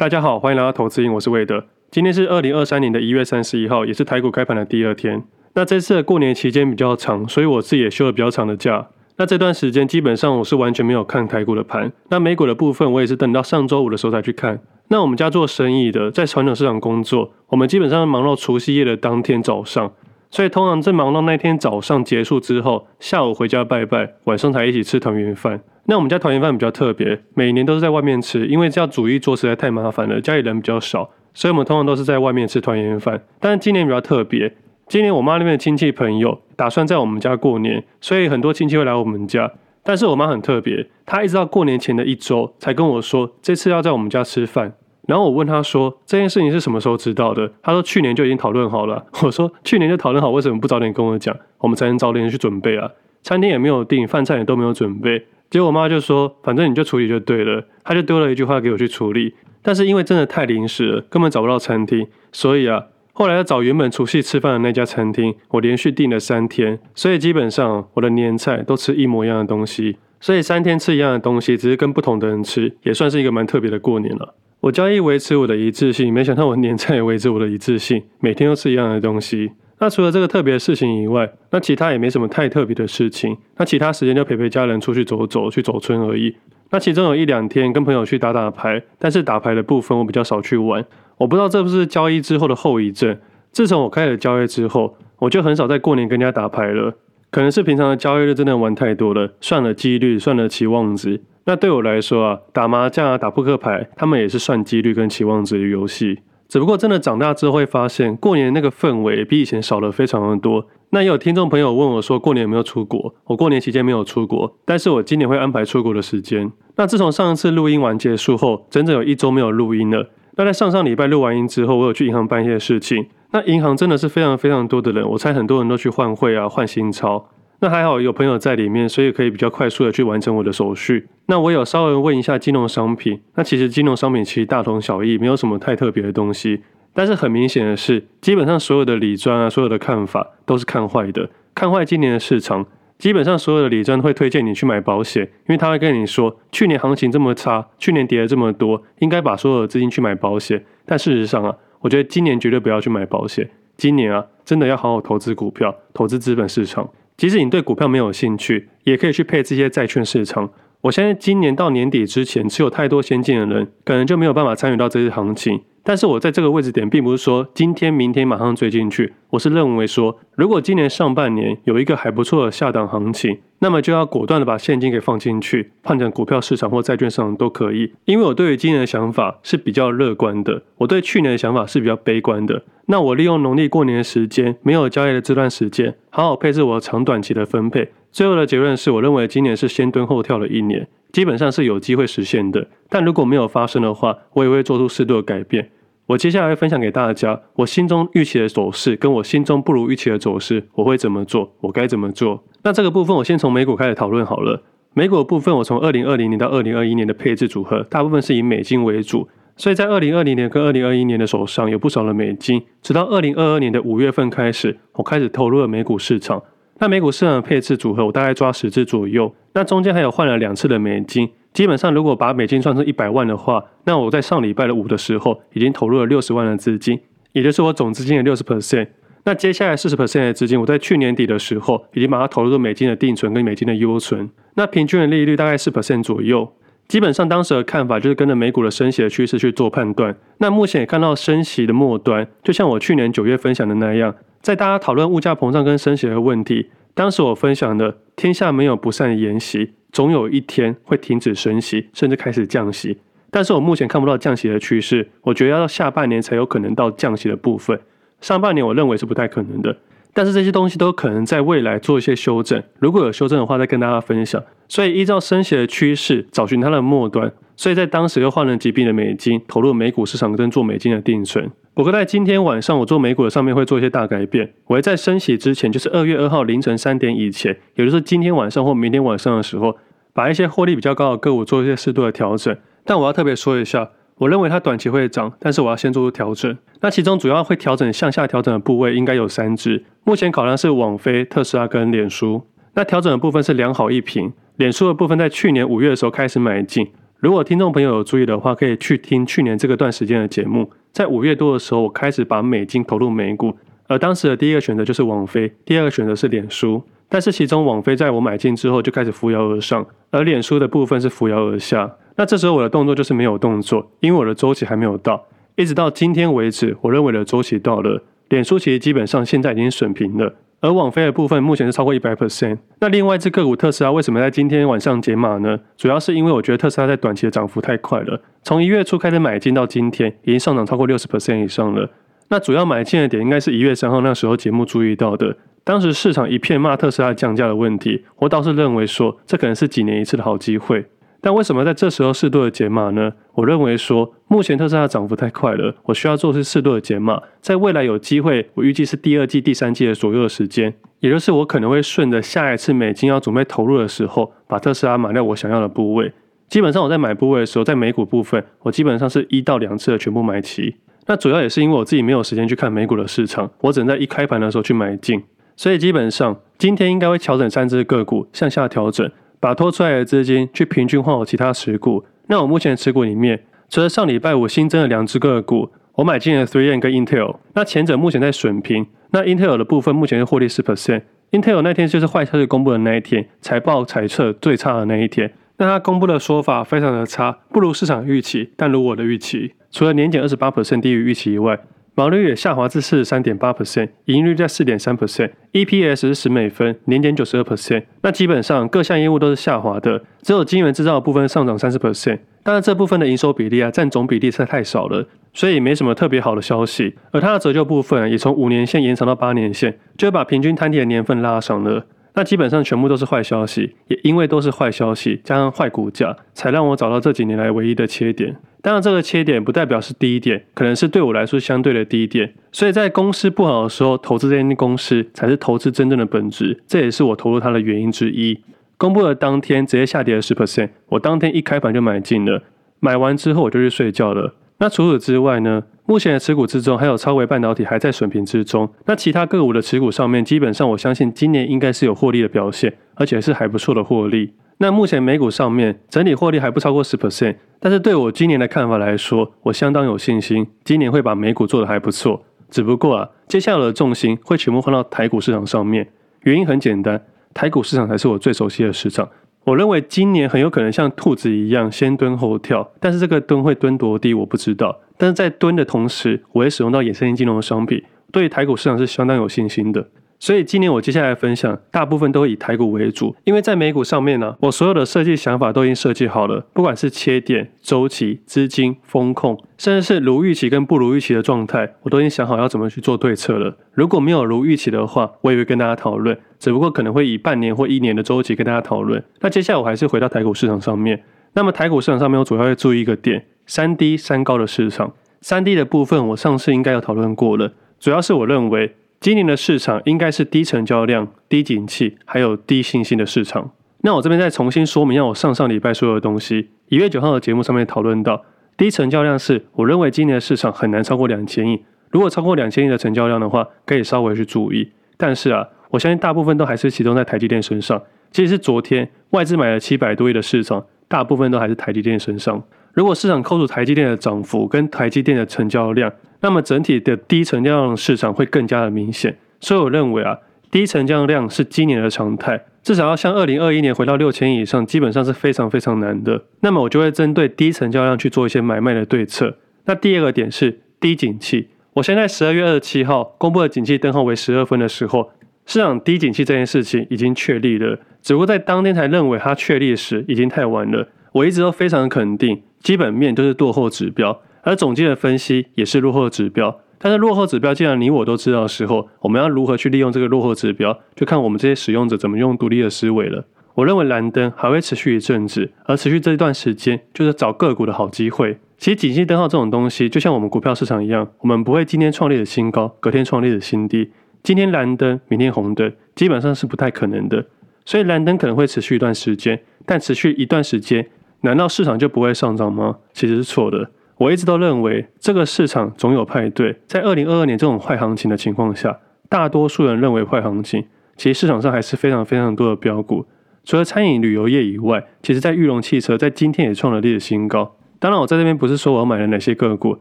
[0.00, 1.62] 大家好，欢迎来到投资瘾，我是魏德。
[1.90, 5.22] 今天是二零二三年的一月三十一号，也是台股开盘的第二天。
[5.52, 8.88] 那这次的过年期间比较长，所以我自己也休了比较长的假。
[9.18, 11.92] 那这段时间基本上我是完全没有看台股的盘。
[12.08, 14.58] 那美股的部分，我也是等到上周五的时候才去看。
[14.88, 19.92] 那我们家做生意的，在传统市场工作，我们基本上忙到除夕夜的当天早上，
[20.30, 25.60] 所以通常在忙到那天早上结束之后，下午回家拜拜，晚上才一起吃团圆饭。
[25.86, 33.20] 那我们家团圆饭比较特别，每年都是在外面吃，因为这样煮一桌实在太麻烦了，家里人比较少，所以我们通常都是在外面吃团圆饭。
[33.40, 34.54] 但是今年比较特别，
[34.86, 39.50] 今年我妈那边的亲戚朋友打算在我们家过年，所以很多亲戚会来我们家。
[39.82, 44.74] 但是我妈很特别，她一直到过年前的一周才跟我说这次要在我们家吃饭。
[45.06, 47.50] 然后我问她说这件事情是什么时候知道的？
[47.62, 49.04] 她说去年就已经讨论好了。
[49.22, 52.90] 我说去年就讨论好，为什么不早点跟我讲，我们才能早点去准备啊？
[53.22, 55.26] 餐厅也没有订，饭菜也都没有准备。
[55.50, 59.34] 结果我妈就说：“反正你就处理就对了。”她就丢了一句话给我去处理。
[59.62, 66.78] 但是因为真的太临时了，根本找不到餐厅，所以啊，后来要找原本除夕吃饭的那家餐厅，我连续订了三天。
[66.94, 69.98] 所以基本上我的年菜都吃一模一样的东西。
[70.20, 74.34] 所以三天吃一样的东西，只是跟不同的人吃，也算是一个蛮特别的过年了。
[74.62, 79.52] 我交易维持我的一致性，没想到我年菜也维持我的一致性，每天都吃一样的东西。
[79.78, 83.34] 那除了这个特别的事情以外，那其他也没什么太特别的事情。
[83.56, 86.36] 那其他时间就陪陪家人出去走走，去走村而已。
[86.68, 90.84] 那其中有一两天跟朋友去打打牌，但是打牌的部分我比较少去玩。
[91.16, 93.16] 我不知道这不是交易之后的后遗症。
[93.52, 96.94] 自从我开始交易之后，我就很少在过年跟人家打牌了。
[97.30, 101.22] 可能是平常的交易日真的玩太多了，算了几率，算了期望值。
[101.44, 106.18] 那对我来说啊，打麻将啊，打扑克牌，他们也是算几率跟期望值的游戏。
[106.48, 110.66] 只不过真的长大之后会发现，过年那个氛围比以前少了非常的多。
[110.90, 113.14] 那也有听众朋友问我说，过年有没有出国？
[113.26, 116.50] 我过年期间没有出国，但是我今年会安排出国的时间。
[116.74, 120.10] 那自从上一次录音完结束后，整整有一周没有录音了。
[120.36, 123.06] 那在上上礼拜录完音之后，我有去银行办一些事情。
[123.32, 127.28] 那银行真的是非常非常多的人，我猜很多人都去换汇啊，换新钞。
[127.60, 131.06] 那还好有朋友在里面，所以可以比较快速的去完成我的手续。
[131.26, 136.62] 那我有稍微问一下金融商品，那其实金融商品其实大同小异，没有什么太特别的东西。
[136.92, 142.66] 但是很明显的是，基本上所有的理专啊，所有的看法都是看坏的，看坏今年的市场。
[142.98, 150.62] 基本上所有的理专会推荐你去买保险，因为他会跟你说，去年行情这么差，去年跌了这么多，应该把所有的资金去买保险。
[150.84, 156.90] 但事实上啊，我觉得今年绝对不要去买保险，今年啊，真的要好好投资股票，投资资本市场。
[157.16, 160.50] 即使你对股票没有兴趣，也可以去配这些债券市场。
[160.82, 165.60] 我相信今年到年底之前，持有太多现金的人，可能就没有办法参与到这些行情。
[165.82, 169.14] 但是我在这个位置点，并不是说今天、明天马上追进去。
[169.30, 177.92] 我是认为说，如果今年上半年有一个还不错的下档行情，那么就要果断的把现金给放进去，换成股票市场或债券市场都可以。
[178.04, 182.62] 因为我对于今年的想法是比较乐观的，我对去年的想法是比较悲观的。
[182.90, 187.88] 那我利用农历过年的时间，没有交易的这段时间，好好配置我长短期的分配。
[188.10, 190.88] 最后的结论是我认为今年是先蹲后跳的一年。
[191.12, 195.70] 基本上是有机会实现的，但如果没有发生的话，我也会做出适度的改变。
[196.06, 201.52] 我接下来会分享给大家，我心中预期的走势跟我心中不如预期的走势，我会怎么做？
[201.60, 202.42] 我该怎么做？
[202.64, 204.64] 那这个部分我先从美股开始讨论好了。
[204.94, 209.28] 美股的部分，我从二零二零年到二零二一年的配置组合，大部分是以美金为主，
[209.60, 216.42] 所以在二零二零年跟二零二一年的手上有不少的美金，直到二零二二年的五月份开始，我开始投入了美股市场。
[216.78, 219.34] 那美股市场的配置组合，我大概抓十只左右。
[219.52, 221.28] 那中间还有换了两次的美金。
[221.52, 226.98] 基本上，如果把美金算成一百万的话，那我在上礼拜的五的时候，已经投入了六十万的资金，
[227.32, 228.88] 也就是我总资金的六十 percent。
[229.24, 234.30] 那接下来四十 percent 的资金，我在去年底的时候，已经把它投入了美金的定存跟美金的优存。
[234.54, 236.50] 那平均的利率大概四 percent 左右。
[236.90, 240.12] 基本上当时的看法就是跟着美股的升息的趋势去做判断。
[240.38, 244.12] 那目前也看到升息的末端，就像我去年九月分享的那样。
[244.40, 252.98] 在大家讨论物价膨胀跟升息的问题，当时我分享的“天下没有不散的筵席，总有一天会停止升息，甚至开始降息”。
[253.30, 257.78] 但是我目前看不到降息的趋势，我觉得要到下半年才有可能到降息的部分。
[258.20, 259.76] 上半年我认为是不太可能的，
[260.12, 262.62] 但是这些东西都可能在未来做一些修正。
[262.78, 264.42] 如果有修正的话，再跟大家分享。
[264.68, 267.32] 所以依照升息的趋势，找寻它的末端。
[267.56, 271.50] 所以在当时又换了几笔的美金，投入美股市场跟做美金的定存。
[271.74, 274.52] 我会在今天晚上我做美股的上面会做一些大改变。
[274.66, 279.76] 我会在升息之前，就是二月二号凌晨三点以前，也就是今天晚上或明天晚上的时候，
[280.12, 282.56] 把一些获利比较高的个股做一些适度的调整。
[282.84, 283.90] 但我要特别说一下，
[284.20, 286.54] 我认为它短期会涨，但是我要先做出调整。
[286.82, 292.42] 那其中主要会调整向下调整的部位应该有三只，目前考量是网飞、特斯拉跟脸书。
[292.74, 296.86] 那调整的部分是两好一平，脸书的部分在去年五月的时候开始买进。
[297.16, 300.70] 如果听众朋友有注意的话，可以去听去年这个段时间的节目。
[300.92, 303.56] 在五月多的时候，我开始把美金投入美股，
[303.86, 306.82] 而当时的第一个选择就是网飞，第二个选择是脸书。
[307.08, 311.90] 但是其中网飞在我买进之后就开始扶摇而上，而脸书的部分是扶摇而下。
[312.16, 315.26] 那这时候我的动作就是没有动作，因为我的周期还没有到。
[315.56, 318.02] 一直到今天为止，我认为的周期到了。
[318.28, 322.58] 脸书其实基本上现在已经损平了，而网飞的部分目前是超过一百 percent。
[322.78, 325.58] 那另外一只个股特斯拉为什么在今天晚上解码呢？
[325.76, 331.90] 主要是因为我觉得特斯拉在短期的涨幅太快了，从一月初开始买进到今天，已经上涨超过六十 percent 以上了。
[332.28, 340.86] 那主要买进的点应该是一月三号那时候节目注意到的，当时市场一片骂特斯拉降价的问题，我倒是认为说这可能是几年一次的好机会。
[341.22, 343.12] 但为什么在这时候适度的减码呢？
[343.34, 347.20] 我认为说，目前特斯拉的涨幅太快了，我需要做是适度的减码。
[347.40, 356.12] 在未来有机会，我预计是第二季、第三季的左右的时间，也就是我可能会顺着下一次美金要准备投入的时候，把特斯拉买掉我想要的部位。
[356.48, 360.76] 基本上我在买部位的时候，在美股部分，我基本上是一到两次的全部买齐。
[361.06, 365.22] 那主要也是因为我自己没有时间去看美股的市场，我只能在一开盘的时候去买进，
[365.54, 369.10] 所以基本上今天应该会调整三只个股向下调整。
[369.40, 372.04] 把拖出来的资金去平均换我其他持股。
[372.28, 377.38] 那我目前持股里面，除了上礼拜五新增的两只个股，我买进了 Three N 跟 Intel。
[377.54, 381.02] 那前者目前在损平，那 Intel 的部分目前是获利四 percent。
[381.32, 385.32] Intel 那天就是坏消息公布的那一天，财报财测最差的那一天。
[385.56, 391.58] 那他公布的说法非常的差，不如市场预期，但如我的预期，除了年减二十八 percent 低于预期以外。
[392.00, 397.82] 毛利率也下滑至四十三点八 percent，盈利率在四点三 percent，EPS 是十美分，年减九十二 percent。
[398.00, 402.20] 那基本上各项业务都是下滑的，只有晶圆制造的部分上涨三十 percent。
[402.42, 406.94] 当然这部分的营收比例啊，占总比例实在太少了，所以没什么特别好的消息。
[407.10, 411.84] 而它的折旧部分也从五年线延长到八年线，就把平均摊提的年份拉长了。
[412.14, 418.36] 那基本上全部都是坏消息，也因为都是坏消息，加上坏股价，才让我找到这几年来唯一的切点。
[418.62, 422.34] 当然，这个切点不代表是低点，可能是对我来说相对的低点。
[422.52, 428.38] 所以在公司不好的时候，投资这间公司才是投资真正的本质，这也是我投入它的原因之一。
[428.76, 432.42] 公布的当天直接下跌了十 percent，我当天一开盘就买进了，
[432.80, 434.34] 买完之后我就去睡觉了。
[434.58, 435.62] 那除此之外呢？
[435.86, 438.70] 目前的持股之中，还有超微半导体还在损平之中。
[438.86, 444.32] 那其他个股的持股上面，基本上我相信今年应该是有获利的表现，而且是还不错的获利。
[444.62, 452.22] 那目前美股上面整体获利还不超过十 percent，但是对我今年的看法来说，我相当有信心，今年会把美股做得还不错。
[452.50, 455.88] 只不过啊，接下来的重心会全部换到台股市场上面，
[456.24, 457.02] 原因很简单，
[457.32, 459.08] 台股市场才是我最熟悉的市场。
[459.44, 464.78] 我认为今年很有可能像兔子一样先蹲后跳，但是这个蹲会蹲多低我不知道。
[464.98, 469.88] 但是在蹲的同时，我会使用到衍生性金融的商品，对于台股市场是相当有信心的。
[470.20, 483.56] 所以今年我接下来分享大部分都以台股为主，因为在美股上面呢、我所有的设计想法都已经设计好了，不管是切点、周期、资金、风控，甚至是如预期跟不如预期的状态，我都已经想好要怎么去做对策了。
[483.72, 489.02] 如果没有如预期的话，我也会跟大家讨论，只不过可能会以半年或一年的周期跟大家讨论。
[489.20, 491.02] 那接下来我还是回到台股市场上面，
[491.32, 494.92] 那么台股市场上面我主要会注意一个点，三低三高的市场。
[495.22, 498.74] 三低的部分我上次应该有讨论过了，主要是我认为。
[499.00, 503.50] 今年的市场应该是低成交量、低景气，还有低信心的市场。
[503.80, 506.50] 那我这边再重新说明一下我上上礼拜说的东西。
[506.68, 508.22] 一月九号的节目上面讨论到，
[508.58, 511.64] 低成交量是我认为今年的市场很难超过两千亿。
[511.88, 514.70] 如果超过两千亿的成交量的话，可以稍微去注意。
[514.98, 517.82] 但是啊，我相信大部分都还是集中在台积电身上。
[518.10, 522.44] 其实是昨天外资买了七百多亿的市场，大部分都还是台积电身上。
[522.74, 530.18] 如果市场扣除台积电的涨幅跟台积电的成交量，那么整体的低成交量市场会更加的明显，所以我认为啊，
[530.50, 536.24] 低成交量是今年的常态，至少要像二零二一年回到六千亿以上，基本上是非常非常难的。
[536.40, 539.36] 那么我就会针对低成交量去做一些买卖的对策。
[539.64, 545.10] 那第二个点是低景气，我现在十二月二十七号公布的景气灯号为十二分的时候，
[545.46, 550.88] 市场低景气这件事情已经确立了，只不过在当天才认为它确立时已经太晚了。
[551.12, 554.20] 我一直都非常肯定，基本面都是落后指标。
[554.42, 563.26] 而总经的分析也是落后指标，但是落后指标既然你我都知道的时候，我们要如何去利用这个落后指标，就看我们这些使用者怎么用独立的思维了。
[563.54, 568.38] 我认为蓝灯还会持续一阵子，而持续这一段时间就是找个股的好机会。
[568.56, 573.90] 其实景气灯号这种东西，就像我们股票市场一样，我们不会今天创立的新高，隔天创立的新低。
[574.22, 577.26] 今天蓝灯，明天红灯，基本上是不太可能的。
[577.66, 580.86] 所以蓝灯可能会持续一段时间，但持续一段时间，
[581.22, 582.78] 难道市场就不会上涨吗？
[582.92, 583.70] 其实是错的。
[583.98, 586.60] 我一直都认为，这个市场总有派对。
[586.66, 590.64] 在二零二二年这种坏行情的情况下，大多数人认为坏行情，
[590.96, 593.06] 其实市场上还是非常非常多的标股。
[593.44, 597.56] 除了餐饮旅游业以外，其实在裕隆汽车在今天也创了历史新高。
[597.78, 599.76] 当然，我在这边不是说我要买了哪些个股，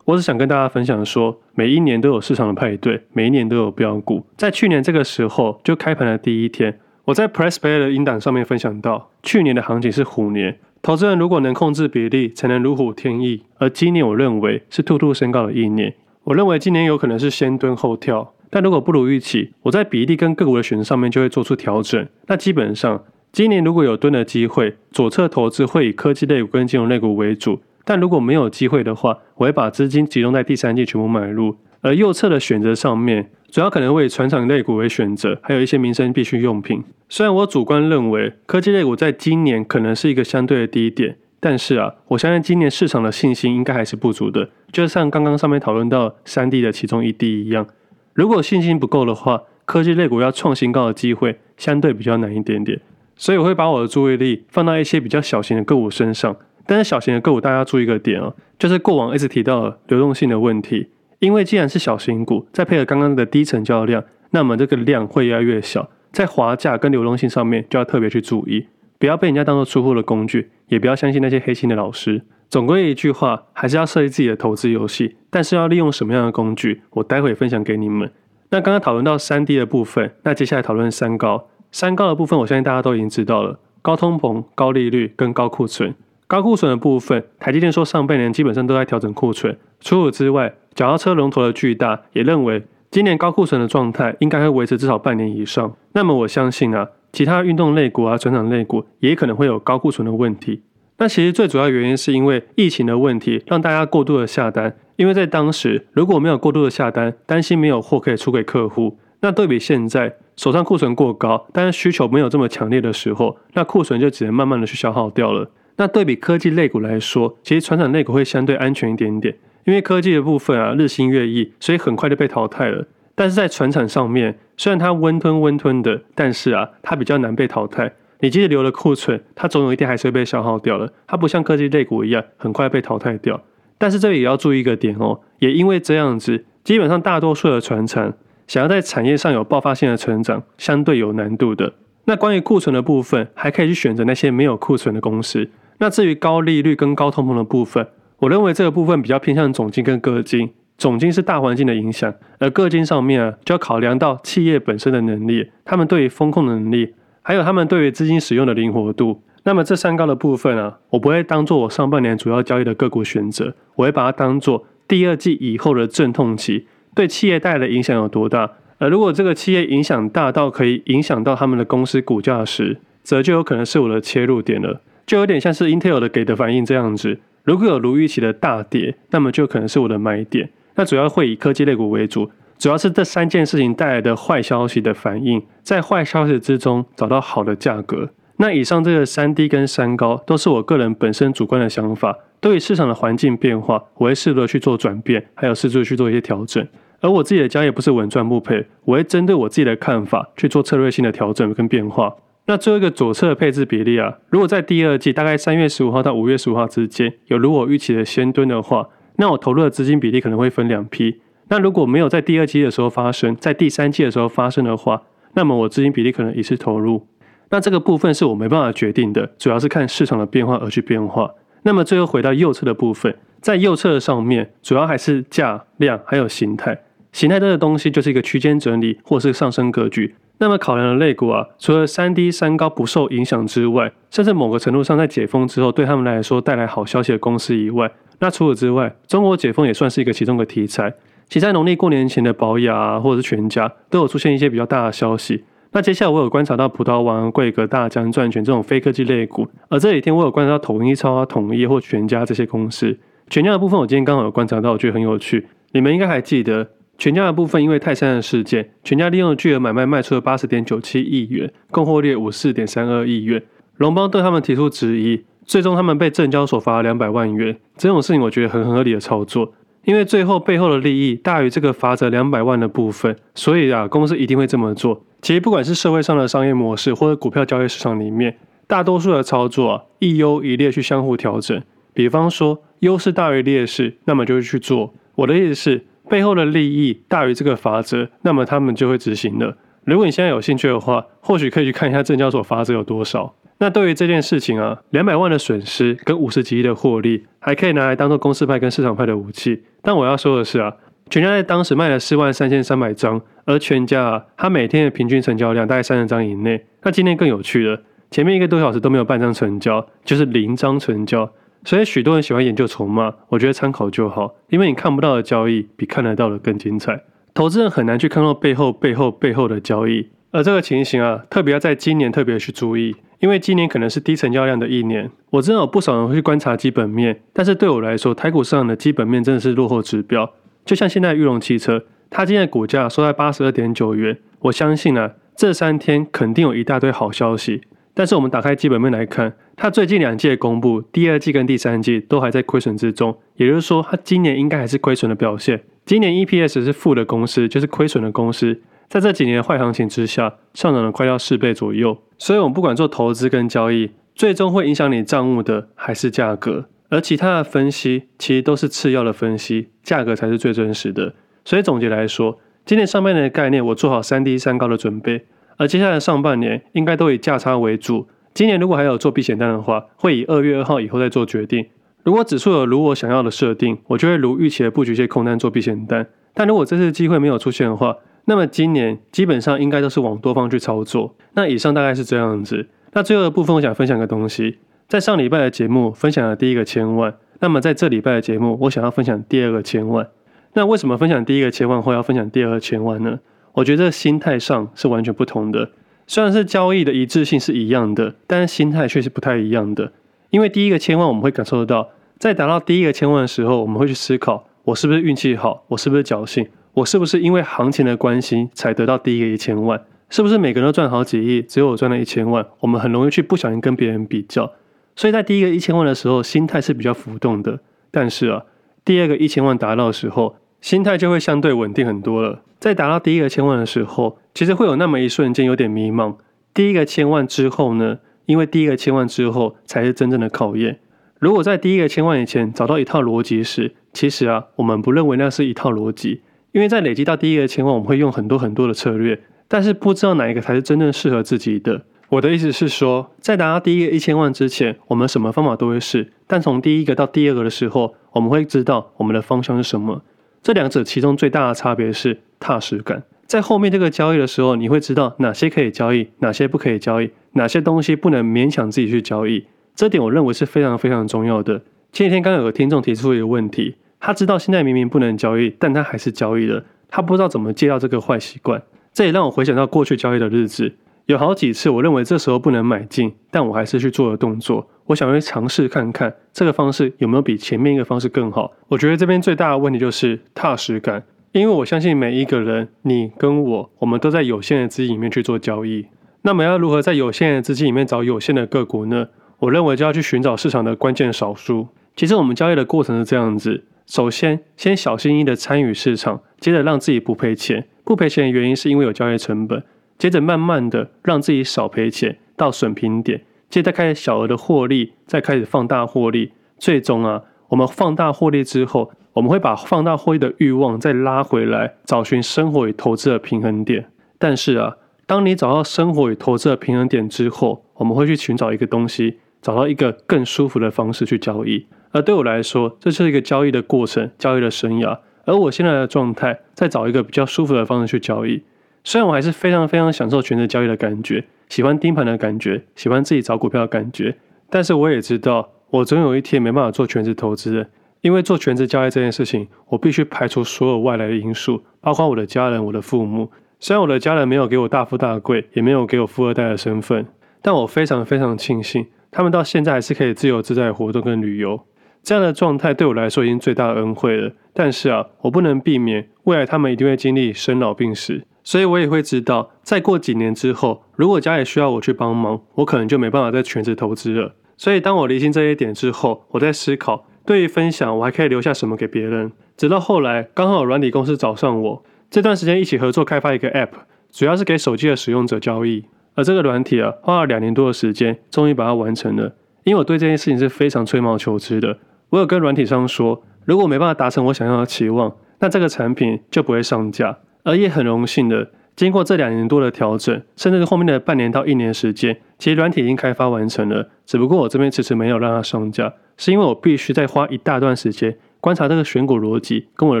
[0.06, 4.26] 我只想跟大家分享说，每一年都有市场的派对，每一年都有标股。
[4.36, 13.42] 在去年这个时候，就开盘的第一天，我在 Press Play 的音档上面分享到，去年的行情是虎年，投资人如果能控制比例，才能如虎添翼。
[13.56, 22.06] 而今年我认为是兔兔升高的一年，我认为今年有可能是先蹲后跳，但如果不如预期，我在比例跟个股的选择上面就会做出调整。
[22.26, 27.60] 那基本上，今年如果有蹲的机会，左侧投资会以科技类股跟金融类股为主。
[27.86, 31.56] 但如果没有机会的话，我会把资金集中在第三季全部买入。
[31.84, 36.82] 而右侧的选择上面，主要可能会以传产类股为选择，还有一些民生必需用品。
[37.10, 44.48] 虽然我主观认为科技类股在今年可能是一个相对的低点，但是啊，我相信今年市场的信心应该还是不足的。
[44.72, 47.66] 就像刚刚上面讨论到三 D 的其中一 D 一样，
[48.14, 52.80] 如果信心不够的话，科技类股要创新高的机会相对比较难一点点。
[53.14, 56.34] 所以我会把我的注意力放到一些比较小型的个股身上。
[56.66, 60.88] 但是小型的个股，大家注意一个点哦，就是过往一直提到的流动性的问题。
[61.24, 68.66] 因为既然是小型股，再配合刚刚的低成交量，那么这个量会越来越小，在滑价跟流动性上面就要特别去注意，
[68.98, 72.20] 不要被人家当做出货的工具，也不要相信那些黑心的老师。
[72.50, 78.12] 总归一句话，还是要设计自己的投资游戏，但是要利用什么样的工具，我待会分享给你们。
[78.50, 81.48] 那刚刚讨论到三低的部分，那接下来讨论三高。
[81.72, 85.94] 三高的部分，我相信大家都已经知道了：高通膨、高利率跟高库存。
[86.26, 89.56] 高库存的部分，台积电说上半年基本上都在调整库存。
[89.80, 95.74] 除此之外，脚踏车龙头的巨大也认为，今年高库存的状态应该会维持至少半年以上。
[95.92, 100.62] 那么我相信啊，其他运动类股啊、传产类股也可能会有高库存的问题。
[100.98, 104.76] 那其实最主要原因是因为疫情的问题，让大家过度的下单。
[104.96, 108.96] 因为在当时如果没有过度的下单，担心没有货可以出给客户。
[109.20, 115.50] 那对比现在手上库存过高，但是需求没有这么强烈的时候，那库存就只能慢慢的去消耗掉了。
[115.76, 122.86] 那对比科技类股来说，其实传产类股会相对安全一点点，因为科技的部分啊日新月异，所以很快就被淘汰了。
[123.14, 127.92] 但是在传产上面，虽然它温吞温吞的，但是啊它比较难被淘汰。
[128.20, 130.90] 你即使留了库存，它总有一天还是会被消耗掉了。
[131.06, 133.40] 它不像科技类股一样很快被淘汰掉。
[133.76, 138.14] 但是这里也要注意一个点哦，也因为这样子，基本上大多数的传产
[138.46, 141.72] 想要在产业上有爆发性的成长，相对有难度的。
[142.06, 145.48] 那关于库存的部分，还可以去选择那些没有库存的公司。
[145.78, 147.86] 那至于高利率跟高通膨的部分，
[148.18, 150.50] 我认为这个部分比较偏向总金跟个金。
[150.76, 159.22] 总金是大环境的影响，而个金上面啊，就要考量到企业本身的能力，他们对于风控的能力，还有他们对于资金使用的灵活度。
[159.44, 168.50] 那么这三高的部分啊，我不会当做我上半年主要交易的个股选择，我会把它当做第二季以后的阵痛期，对企业带来的影响有多大。
[168.78, 174.80] 而如果这个企业影响大到可以影响到他们的公司股价时，则就有可能是我的切入点了。
[175.06, 180.50] 就有点像是 Intel 的给的反应这样子，如果有如预期的大跌，那么就可能是我的买点。
[180.74, 188.08] 那主要会以科技类股为主，主要是这三件事情带来的坏消息的反应，在坏消息之中找到好的价格。
[188.38, 196.66] 那以上这个三低跟三高都是我个人本身主观的想法，对于市场的环境变化，我会适度的去做转变，还有适度去做一些调整。
[197.00, 202.14] 而我自己的交易不是稳赚不赔，我会针对我自己的看法去做策略性的调整跟变化。
[202.46, 211.20] 那最后一个左侧的配置比例啊，如果在第二季大概三月十五号到五月十五号之间有如我预期的先蹲的话，那我投入的资金比例可能会分两批。
[211.48, 215.02] 那如果没有在第二季的时候发生，在第三季的时候发生的话，
[215.34, 217.06] 那么我资金比例可能一次投入。
[217.50, 221.30] 那这个部分是我没办法决定的，主要是看市场的变化而去变化。
[221.62, 226.82] 那么最后回到右侧的部分，在右侧的上面，主要还是价量还有形态。
[227.12, 230.14] 形态这个东西就是一个区间整理或是上升格局。
[230.44, 240.92] 那么考量的类股啊，除了三低三高不受影响之外，甚至某个程度上在解封之后对他们来说带来好消息的公司以外，那除此之外，中国解封也算是一个其中的题材。
[241.30, 245.42] 其在农历过年前的保雅啊，或者是全家都有出现一些比较大的消息。
[245.72, 252.98] 那接下来我有观察到葡萄王、贵格、大疆、赚权这种非科技类股，而这几天我有观察到统一超啊、统一或全家这些公司。
[253.30, 255.46] 全家的部分我今天刚好有观察到，我觉得很有趣。
[255.72, 256.68] 你们应该还记得。
[256.96, 263.42] 全家的部分，因为泰山的事件，全家利用巨额买卖卖出了八十点九七亿元，共获利五四点三二亿元。
[263.78, 267.56] 龙邦对他们提出质疑，最终他们被证交所罚了两百万元。
[267.76, 269.52] 这种事情我觉得很合理的操作，
[269.84, 275.04] 因为最后背后的利益大于这个罚则两百万的部分，所以啊，公司一定会这么做。
[275.20, 281.60] 其实不管是社会上的商业模式，或者股票交易市场里面，大多数的操作啊，一优一劣去相互调整。
[281.92, 284.94] 比方说优势大于劣势，那么就会去做。
[285.16, 285.84] 我的意思是。
[286.08, 289.56] 背后的利益大于这个法则，那么他们就会执行了。
[289.84, 293.34] 如果你现在有兴趣的话，或许可以去看一下证交所罚则有多少。
[293.58, 299.62] 那对于这件事情啊，两百万的损失跟五十几亿的获利，还可以拿来当做公司派跟市场派的武器。
[299.82, 300.74] 但我要说的是啊，
[301.08, 306.64] 全家在当时卖了四万三千三百张，而全家啊，它每天的平均成交量大概三十张以内。
[306.82, 307.80] 那今天更有趣了，
[308.10, 311.30] 前面一个多小时都没有半张成交，就是零张成交。
[311.64, 317.02] 所以许多人喜欢研究筹码，我觉得参考就好，因为你看不到的交易比看得到的更精彩。
[317.32, 320.08] 投资人很难去看到背后、背后、背后的交易。
[320.30, 325.10] 而这个情形啊，特别要在今年特别去注意，因为今年可能是低成交量的一年。
[325.30, 330.30] 我知道有不少人会去观察基本面，但是对我来说，台股市场的基本面真的是落后指标。
[330.64, 337.62] 就像现在裕隆汽车，它今天的股价收在八十二点九元，我相信啊，这三天肯定有一大堆好消息。
[337.94, 345.62] 但是我们打开基本面来看，它最近两季的公布，第二季跟第三季都还在亏损之中，也就是说，它今年应该还是亏损的表现。
[345.86, 348.60] 今年 EPS 是负的公司，就是亏损的公司。
[348.88, 351.96] 在这几年的坏行情之下，上涨了快要四倍左右。
[352.18, 361.14] 所以，我们不管做投资跟交易，最终会影响你账务的还是价格，而其他的分析其实都是次要的分析，价格才是最真实的。
[361.44, 368.08] 所以，总结来说，今年上半年的概念我做好三低三高的准备，而接下来上半年应该都以价差为主。
[368.32, 371.66] 今年如果还有做避险单的话，会以二月二号以后再做决定。
[372.02, 376.06] 如果指数有如我想要的设定，我就会如预期的布局一些空单做避险单。
[376.34, 381.14] 但如果这次机会没有出现的话，那么今年基本上应该都是往多方去操作。
[381.34, 382.68] 那以上大概是这样子。
[382.92, 384.58] 那最后的部分，我想分享个东西。
[384.88, 390.08] 在上礼拜的节目分享了第一个千万，那么在这礼拜的节目，我想要分享第二个千万。
[390.52, 393.20] 那为什么分享第一个千万后要分享第二个千万呢？
[393.54, 395.70] 我觉得心态上是完全不同的。
[396.06, 399.92] 虽然是交易的一致性是一样的，但是心态却是不太一样的。
[400.30, 405.64] 因为第一个千万，我们会感受得到，在达到第一个千万的时候，我们会去思考：我是不是运气好？
[405.68, 406.46] 我是不是侥幸？
[406.74, 409.80] 我是不是因为行情的关系才得到第一个一千万？
[410.10, 412.44] 是不是每个人都赚好几亿，只有我赚了一千万？
[412.60, 414.52] 我们很容易去不小心跟别人比较，
[414.94, 417.60] 所以在第一个一千万的时候，心态是比较浮动的。
[417.90, 418.42] 但是啊，
[418.84, 422.40] 第二个一千万达到的时候，心态就会相对稳定很多了。
[422.58, 426.14] 在达到第一个千万的时候，其实会有那么一瞬间有点迷茫。
[426.54, 427.98] 第一个千万之后呢？
[428.24, 430.78] 因为第一个千万之后才是真正的考验。
[431.18, 436.22] 如果在第一个千万以前找到一套逻辑时，其实啊，我们不认为那是一套逻辑。
[436.52, 441.82] 因为在累积到第一个千万，我们会用很多很多的策略，但是不知道哪一个才是真正适合自己的。
[442.08, 450.00] 我的意思是说，在达到第一个一千万之前，我们什么方法都会试，但从第一个到第二个的时候，我们会知道我们的方向是什么。
[450.44, 453.02] 这两者其中最大的差别是踏实感。
[453.26, 459.46] 在后面这个交易的时候，你会知道哪些可以交易，哪些不可以交易，哪些东西不能勉强自己去交易。
[459.74, 461.62] 这点我认为是非常非常重要的。
[461.94, 463.76] 前几天刚有个听众提出一个问题。
[463.98, 466.62] 他知道现在明明不能交易，但他还是交易了。
[466.88, 468.62] 他不知道怎么戒掉这个坏习惯。
[468.92, 470.74] 这也让我回想到过去交易的日子，
[471.06, 474.66] 有好几次我认为这时候不能买进，但我还是去做了动作。
[474.86, 478.52] 我想去尝试看看这个方式有没有比前面一个方式更好。
[478.68, 485.86] 我觉得这边最大的问题就是踏实感，因为我相信每一个人，你跟我，我们都在有限的资金里面去做交易。
[486.22, 489.08] 那么要如何在有限的资金里面找有限的个股呢？
[489.40, 491.68] 我认为就要去寻找市场的关键少数。
[491.94, 493.64] 其实我们交易的过程是这样子。
[493.86, 497.66] 首先，先小心翼翼的参与市场，接着让自己不赔钱。
[497.84, 499.62] 不赔钱的原因是因为有交易成本。
[500.04, 506.32] 接着慢慢的让自己少赔钱到损平点，接着开始小额的获利，再开始放大获利。
[506.58, 513.86] 最终啊，我们放大获利之后，我们会把放大获利的欲望再拉回来，找寻生活与投资的平衡点。
[514.18, 521.64] 但是啊，当你找到生活与投资的平衡点之后，我们会去寻找一个东西，找到一个更舒服的方式去交易。
[521.92, 524.98] 而对我来说，这是一个交易的过程，交易的生涯。
[525.24, 528.42] 而我现在的状态，在找一个比较舒服的方式去交易。
[528.86, 534.14] 虽然我还是非常非常享受全职交易的感觉，喜欢盯盘的感觉，喜欢自己找股票的感觉，
[534.50, 537.68] 但是我也知道，我总有一天没办法做全职投资的，
[538.02, 543.30] 因为做全职交易这件事情，我必须排除所有外来的因素，包括我的家人、我的父母。
[543.58, 547.06] 虽然我的家人没有给我大富大贵，也没有给我富二代的身份，
[547.40, 551.58] 但我非常非常庆幸，他们到现在还是可以自由自在的活动跟旅游。
[552.02, 554.30] 这样的状态对我来说已经最大的恩惠了。
[554.52, 564.34] 但是啊，我不能避免未来他们一定会经历生老病死，所以我也会知道，再过几年之后，如果家里需要我去帮忙，我可能就没办法再全职投资了。
[564.56, 569.32] 所以当我理清这一点之后，我在思考，对于分享，我还可以留下什么给别人。
[569.56, 573.70] 直到后来，刚好软体公司找上我，这段时间一起合作开发一个 App，
[574.12, 575.86] 主要是给手机的使用者交易。
[576.14, 579.34] 而这个软体啊，花了两年多的时间，终于把它完成了。
[579.64, 581.78] 因为我对这件事情是非常吹毛求疵的。
[582.10, 587.18] 我有跟软体商说，如果没办法达成我想要的期望，那这个产品就不会上架。
[587.44, 593.90] 而也很荣幸的，经过这两年多的调整，甚至是后面的半年到一年时间，其实软体已经开发完成了。
[594.04, 600.00] 只不过我这边迟迟没有让它上架，是因为我必须再花一大段时间观察这个选股逻辑跟我的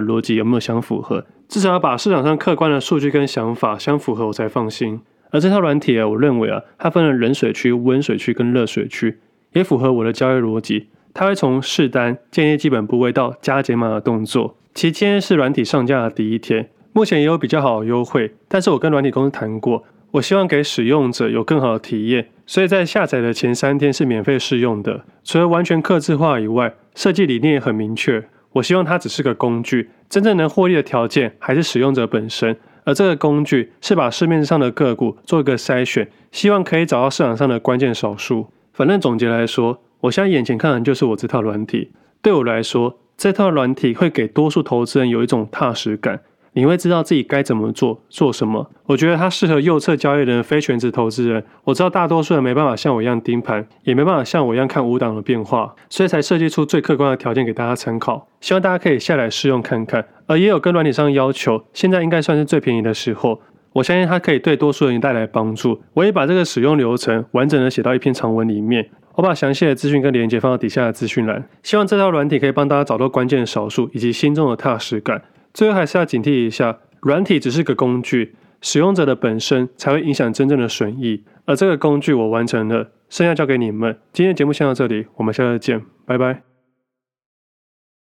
[0.00, 5.00] 逻辑有没有相符合，至少要把市场上客观的数据跟想法相符合，我才放心。
[5.30, 9.18] 而这套软体啊，我认为啊，它分了冷水区、温水区跟热水区，
[9.52, 10.88] 也符合我的交易逻辑。
[11.12, 14.56] 它会从试单、建立基本部位到加减码的动作。
[14.74, 16.70] 其今天是软体上架的第一天。
[16.96, 25.04] 目前也有比较好的优惠，但是我跟软体公司谈过，我希望给使用者有更好的体验，所以在下载的前三天是免费试用的。
[25.24, 28.24] 除了完全客制化以外，设计理念也很明确。
[28.52, 32.56] 我希望它只是个工具，真正能获利的条件还是使用者本身。
[32.84, 38.46] 而这个工具是把市面上的个股做一个筛选，希望可以找到市场上的关键少数。
[38.72, 41.90] 反正总结来说，我现在眼前看的就是我这套软体。
[42.22, 46.20] 对我来说，这套软体会给多数投资人有一种踏实感。
[46.54, 48.70] 你会知道自己该怎么做，做什么。
[48.86, 51.44] 我觉得它适合右侧交易的非权值投资人。
[51.64, 58.28] 我知道大多数人没办法像我一样盯盘，也没办法像我一样看五档的变化，所以才设计出最客观的条件给大家参考。
[58.40, 60.06] 希望大家可以下来试用看看。
[60.26, 63.40] 而也有跟软体上要求，现在应该算是最便宜的时候。
[63.72, 65.82] 我相信它可以对多数人带来帮助。
[65.94, 68.88] 我也把这个使用流程完整的写到一篇长文里面。
[69.16, 71.44] 我把详细的资讯跟连接放到底下的资讯栏。
[71.64, 75.22] 希望这套软体可以帮大家找到关键的少数以及心中的踏实感。
[75.54, 81.22] 最后还是要警惕一下，软体只是个工具，使用者的本身才会影响真正的损益。
[81.46, 83.96] 而这个工具我完成了，剩下交给你们。
[84.12, 86.53] 今天节目先到这里，我们下次见，拜拜。